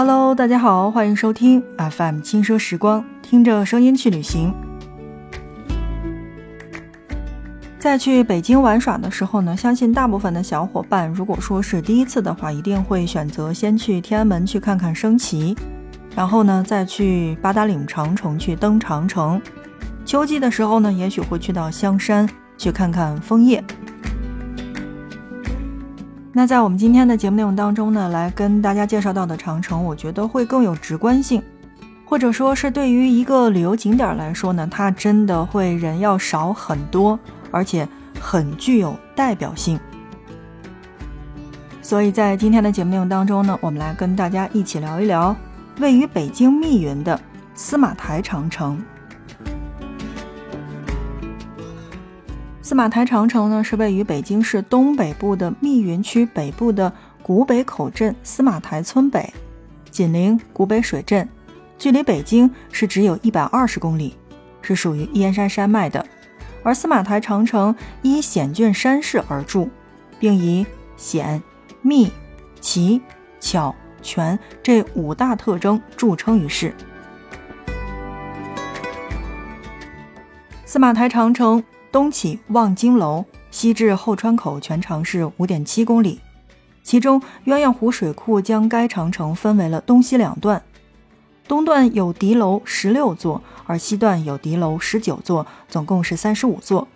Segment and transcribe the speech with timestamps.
[0.00, 4.54] Hello，大家好，欢迎收听 FM 轻奢时光，听着声音去旅行。
[7.80, 15.56] 在去北京玩耍的时候呢，相信大部分的小伙伴，如果说是第一次的话，一定会选择先去天安门去看看升旗，
[16.14, 19.42] 然后呢再去八达岭长城去登长城。
[20.04, 23.64] 秋季的时候呢，也许会去到香山去看看枫叶。
[26.32, 31.42] 那在我们今天的节目内容当中呢，来跟大家介绍到的长城，我觉得会更有直观性，
[32.04, 37.18] 或者说是对于一个旅游景点来说呢，它真的会人要少很多，
[37.50, 37.88] 而且
[38.20, 39.80] 很具有代表性。
[41.82, 45.34] 所以在今天的节目内容当中呢，我们来跟大家一起聊一聊
[45.80, 47.18] 位于北京密云的
[47.54, 48.80] 司马台长城。
[52.68, 59.32] 司马台长城呢，是位于北京市东北部的密云区北部的古北口镇司马台村北，
[59.90, 61.26] 紧邻古北水镇，
[61.78, 64.18] 距离北京是只有一百二十公里，
[64.60, 66.04] 是属于燕山山脉的。
[66.62, 69.70] 而司马台长城依险峻山势而筑，
[70.18, 71.42] 并以险、
[71.80, 72.12] 密、
[72.60, 73.00] 奇、
[73.40, 76.74] 巧、全这五大特征著称于世。
[80.66, 81.64] 司马台长城。
[81.90, 86.20] 东起望京楼，西至后川口，全长是五点七公里。
[86.82, 90.62] 其中鸳鸯湖水库将该长城分为了东西两段，
[91.46, 96.88] 东段有敌楼十六座，而西段有敌楼十九座，总共是三十五座。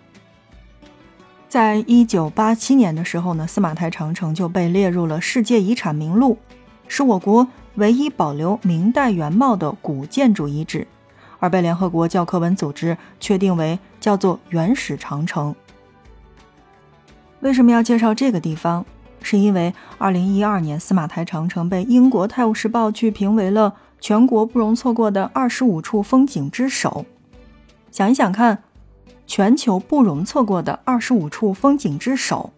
[1.47, 6.39] 在一九八七年的时候呢，司马台长城就被列入了世界遗产名录，
[6.87, 10.87] 是我国唯一保留明代原貌的古建筑遗址。
[11.43, 15.53] 而被联合国教科文组织确定为叫做原始长城。
[17.41, 18.85] 为什么要介绍这个地方？
[19.21, 27.05] 是因为2012年司马台长城被英国《泰晤士报》去评为了全国不容错过的25处风景之首。
[27.91, 28.63] 想一想看，
[29.27, 32.53] 全球不容错过的25处风景之首，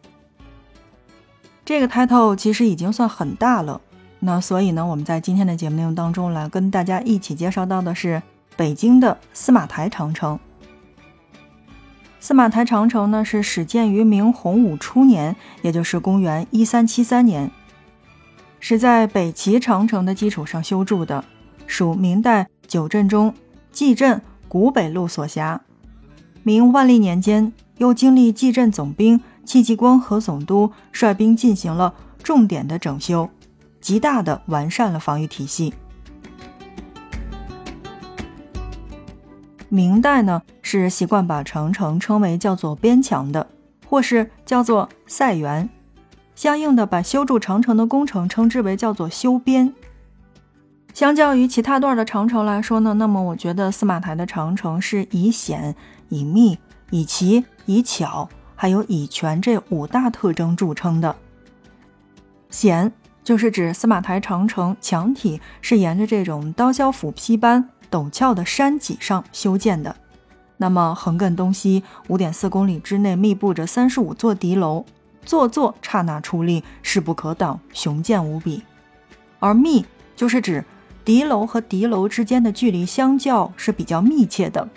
[1.66, 3.82] 这个 title 其实已经算很大了。
[4.20, 8.22] 那所以呢，我们在今天的节目内容当中来跟大家一起介绍到的是。
[8.56, 10.40] 北京的司马台长城。
[12.20, 17.52] 司马台长城呢，是始建于明洪武初年，也就是公元一三七三年，
[18.60, 21.24] 是在北齐长城的基础上修筑的，
[21.68, 23.32] 属明代九镇中
[23.72, 25.62] 蓟镇古北路所辖。
[26.42, 33.30] 明万历年间，又经历蓟镇总兵戚继光和总督率兵进行了重点的整修，
[33.80, 35.74] 极大的完善了防御体系。
[39.70, 43.48] 明代呢是习惯把长城称为叫做边墙的，
[43.88, 45.70] 或是叫做塞垣，
[46.36, 49.74] 相应的把修筑长城的工程称之为叫做修边。
[50.94, 55.76] 相较于其他段的长城来说呢，那么我觉得司马台的长城是以险、
[56.08, 56.58] 以密、
[56.90, 61.14] 以奇、以巧，还有以全这五大特征著称的。
[62.50, 62.94] 险
[63.26, 67.68] 就是指司马台长城墙体是沿着这种刀削斧劈般。
[67.90, 69.96] 陡峭的山脊上修建的，
[70.58, 74.86] 那么横亘东西五点四公里之内密布着三十五座敌楼，
[75.24, 78.64] 座座刹那矗立，势不可挡，雄健无比。
[79.40, 79.86] 而密
[80.16, 80.64] 就是指
[81.04, 84.68] 敌楼和敌楼之间的距离相较是比较密切的。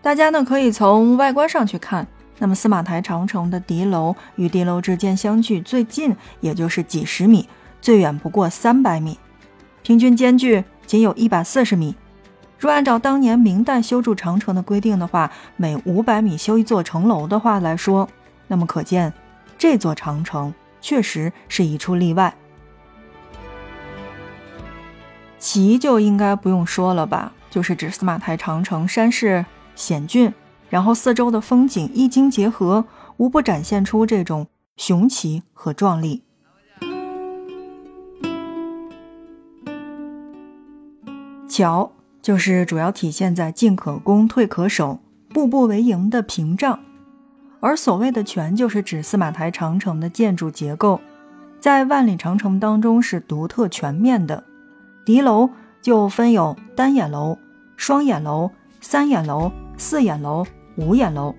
[0.00, 2.06] 大家呢可以从外观上去看，
[2.38, 7.48] 那么司马台长城的敌楼与敌楼之间相距最近也就是几十米，
[7.80, 9.18] 最远不过三百米，
[9.82, 10.64] 平均间距。
[10.86, 11.94] 仅有一百四十米。
[12.58, 18.08] 若按照当年明代修筑长城的规定的话，每五百米修一座城楼的话来说，
[18.46, 19.12] 那么可见
[19.58, 22.34] 这座长城确实是一处例外。
[25.38, 30.32] 奇就应该不用说了吧，就是指司马台长城山势险峻，
[30.70, 32.84] 然后四周的风景一经结合，
[33.16, 34.46] 无不展现出这种
[34.76, 36.22] 雄奇和壮丽。
[41.52, 46.80] 桥就是主要体现在进可攻，退可守，步步为营的屏障，
[47.60, 50.98] 而所谓的全就是指司马台长城的建筑结构，
[51.60, 54.42] 在万里长城当中是独特全面的。
[55.04, 55.50] 敌楼
[55.82, 57.36] 就分有单眼楼、
[57.76, 58.50] 双眼楼、
[58.80, 60.46] 三眼楼、四眼楼、
[60.76, 61.34] 五眼楼，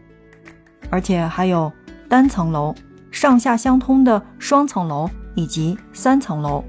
[0.92, 1.72] 而且还有
[2.08, 2.76] 单层楼、
[3.10, 6.64] 上下相通的双层楼以及三层楼。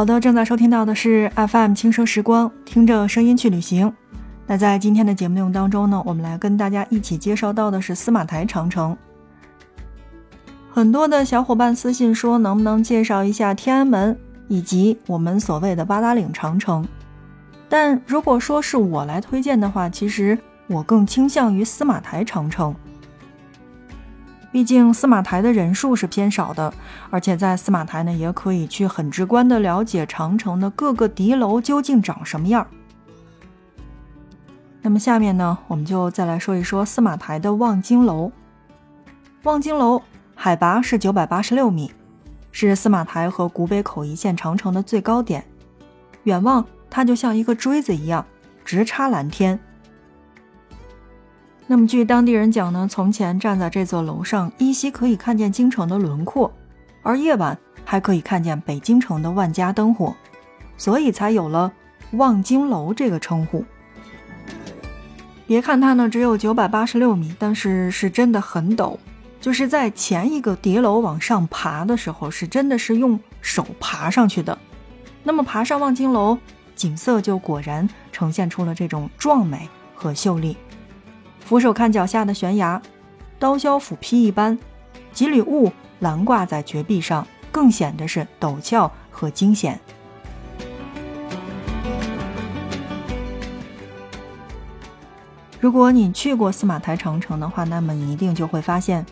[0.00, 3.92] 好的，正在收听到的是 FM 轻声时光，听着声音去旅行。
[4.46, 8.96] 那在今天的节目内容当中呢，我们来跟大家一起介绍到的是司马台长城。
[10.70, 14.18] 很多的小伙伴私信说，能不能介绍一下天安门
[14.48, 16.82] 以及我们所谓的八达岭长城？
[17.68, 22.74] 但如果说是我来推荐的话，其实我更倾向于司马台长城。
[24.52, 26.72] 毕竟司马台的人数是偏少的，
[27.10, 32.66] 而且在司马台呢，也可以去很直观的了解长城的各个敌楼究竟长什么样。
[34.82, 38.32] 那么下面呢，我们就再来说一说司马台的望京楼。
[39.42, 40.02] 望京楼。
[40.42, 41.92] 海拔是九百八十六米，
[42.50, 45.44] 是司马台和古北口一线长城的最高点。
[46.22, 48.24] 远望，它就像一个锥子一样，
[48.64, 49.60] 直插蓝天。
[51.70, 56.52] 那么，据当地人讲呢，从前站在这座楼上，依稀可以看见京城的轮廓，
[57.00, 60.12] 而夜晚还可以看见北京城的万家灯火，
[60.76, 61.72] 所以才有了
[62.14, 63.64] 望京楼这个称呼。
[65.46, 68.98] 别看它呢只有九百八十六米，但是是真的很陡。
[69.40, 74.58] 就是在前一个叠楼往上爬的时候，是真的是用手爬上去的。
[75.22, 76.36] 那么爬上望京楼，
[76.74, 80.56] 景色就果然呈现出了这种壮美和秀丽。
[81.50, 82.80] 俯首看脚下的悬崖，
[83.36, 84.56] 刀削斧劈一般，
[85.12, 89.80] 几缕雾拦挂在绝壁上，更显得是陡峭和惊险。
[95.58, 99.04] 如果你去过司马台长城的话，那么你一定就会发现。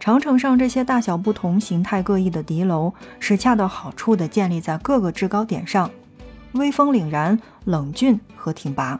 [0.00, 5.90] 长城上这些大小不同、形态各异的敌楼，是恰到好处地建立在各个制高点上，
[6.52, 8.98] 威风凛然、冷峻和挺拔。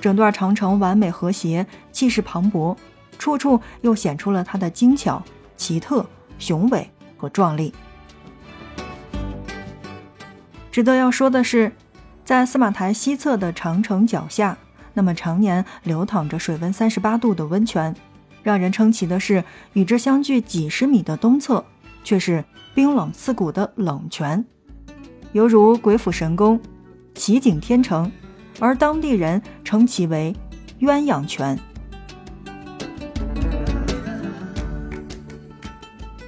[0.00, 2.76] 整段长城完美和谐，气势磅礴，
[3.18, 5.22] 处处又显出了它的精巧、
[5.56, 6.04] 奇特、
[6.38, 7.72] 雄伟和壮丽。
[10.70, 11.72] 值得要说的是，
[12.24, 14.58] 在司马台西侧的长城脚下，
[14.92, 17.94] 那么常年流淌着水温三十八度的温泉。
[18.42, 19.42] 让人称奇的是，
[19.72, 21.64] 与之相距几十米的东侧，
[22.04, 22.44] 却是
[22.74, 24.44] 冰冷刺骨的冷泉，
[25.32, 26.60] 犹如鬼斧神工，
[27.14, 28.12] 奇景天成，
[28.58, 30.34] 而当地人称其为
[30.80, 31.58] 鸳鸯泉。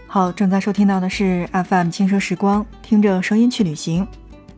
[0.07, 4.07] 好，正在收听到的是 FM 轻奢时光，听着声音去旅行。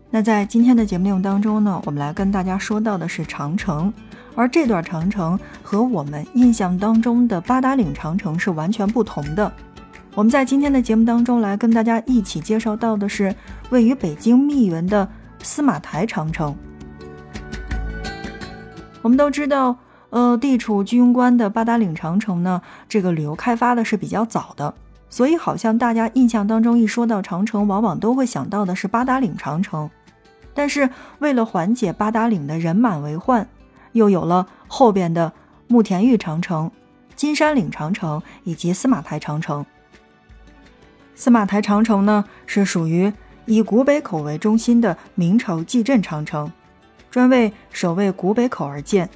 [0.09, 3.93] 那在今天的节目内容当中呢，我们来跟大家说到的是长城。
[4.37, 9.53] 而这段长城和我们印象当中的八达岭长城是完全不同的。
[10.15, 13.35] 我们在今天的节目当中来跟大家一起介绍到的是
[13.71, 15.07] 位于北京密云的
[15.43, 16.57] 司马台长城。
[19.03, 19.77] 我们都知道，
[20.11, 24.75] 呃，地处居庸关的八达岭长城呢，这个旅游开发的是比较早的，
[25.09, 29.91] 所以好像大家印象当中一说到长城，往往都会想到的是八达岭长城。
[30.53, 33.47] 但是为了缓解八达岭的人满为患。
[33.93, 35.33] 又有了后边的
[35.67, 36.71] 慕田峪长城、
[37.17, 39.67] 金山岭长城以及司马台长城。
[41.17, 43.13] 司马台长城呢，是属于
[43.47, 46.53] 以古北口为中心的明朝蓟镇长城，
[47.11, 49.09] 专为守卫古北口而建。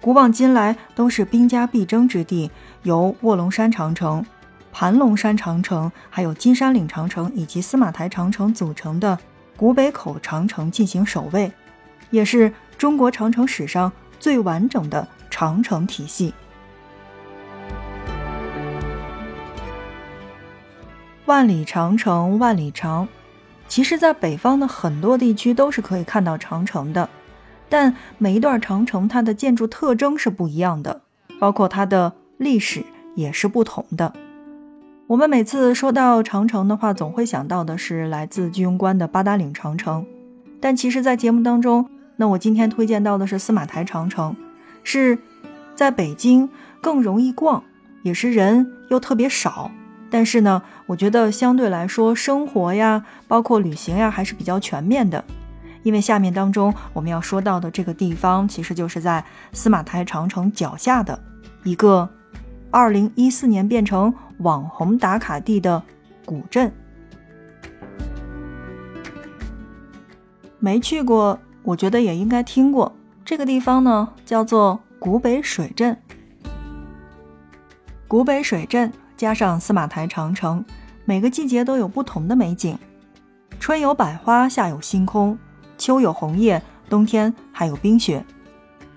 [0.00, 2.50] 古往今来都是兵家必争之地，
[2.82, 4.24] 由卧龙山长城、
[4.72, 9.18] 盘龙山长城、还有金山岭长城以及司马台长城组成的
[9.56, 11.50] 古北口长城进行守卫，
[12.10, 12.52] 也是。
[12.78, 13.90] 中国长城史上
[14.20, 16.32] 最完整的长城体系，
[21.26, 23.08] 万里长城万里长。
[23.68, 27.08] 其实，在北方的很多地区都是可以看到长城的，
[27.68, 31.02] 但每一段长城它的建筑特征是不一样的，
[31.38, 32.82] 包括它的历史
[33.14, 34.14] 也是不同的。
[35.06, 40.04] 我们每次说到长城的话，总会想到的是来自居庸关的八达岭长城，
[40.60, 41.88] 但其实，在节目当中。
[42.20, 44.34] 那我今天推荐到的是司马台长城，
[44.82, 45.16] 是
[45.76, 47.62] 在北京更容易逛，
[48.02, 49.70] 也是人又特别少。
[50.10, 55.24] 但是呢，我觉得相对来说生活呀，包括旅行呀，还是比较全面的。
[55.82, 61.18] 因为下面当中我们要说到的这个地方，其实就是在司马台长城脚下的
[61.64, 62.08] 一个
[62.72, 65.82] 2014年变成网红打卡地的
[66.24, 66.72] 古镇。
[70.58, 71.38] 没去过。
[71.64, 72.96] 我觉得也应该听过
[73.26, 75.94] 这个地方呢，叫做古北水镇。
[78.06, 80.64] 古北水镇加上司马台长城，
[81.04, 82.78] 每个季节都有不同的美景。
[83.58, 85.36] 春有百花，夏有星空，
[85.76, 88.24] 秋有红叶，冬天还有冰雪。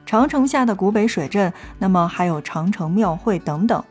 [0.05, 3.83] 长城下的古北水镇，那么还有长城庙会等等。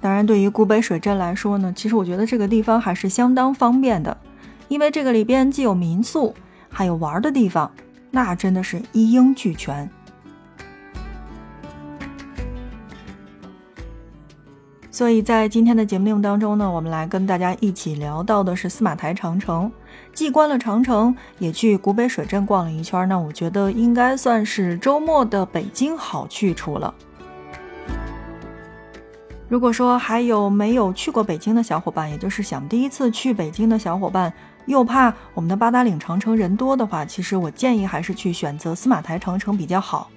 [0.00, 4.18] 当然，对于古北水镇来说呢，其实我觉得这个地方还是相当方便的。
[4.66, 6.34] 因为这个里边既有民宿，
[6.68, 7.70] 还有玩的地方，
[8.10, 9.88] 那真的是一应俱全。
[14.92, 19.72] 所以在今天的节目内容当中呢，我们来跟大家一起聊到的是司马台长城。
[20.12, 26.92] 既观了长城，也去古北水镇逛了一圈，那我觉得应该算是周末的北京好去处了。
[29.48, 34.30] 如果说还有没有去过北京的小伙伴，也就是想第一次去北京的小伙伴，
[34.66, 40.10] 又怕我们的八达岭长城人多的话，其实我建议还是去选择司马台长城比较好。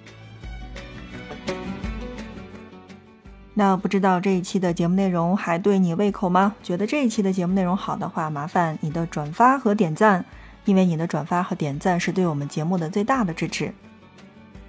[3.58, 6.54] 那不知道这一期的节目内容还对你胃口吗？
[6.62, 10.26] 觉得这一期的节目内容好的话，麻烦你的转发和点赞，
[10.66, 13.74] 因为你的转发和点赞是对我们节目的最大的支持。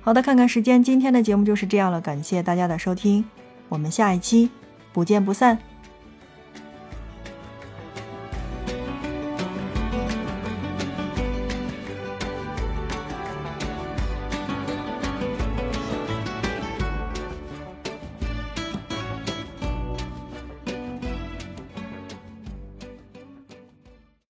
[0.00, 3.25] 好的，看看时间，今天的节目就是这样了，感谢大家的收听，
[3.69, 4.49] 我们下一期
[4.93, 5.59] 不见不散。